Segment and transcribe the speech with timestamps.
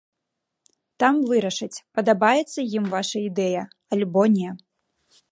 [1.01, 3.61] Там вырашаць, падабаецца ім ваша ідэя,
[3.97, 4.49] альбо не.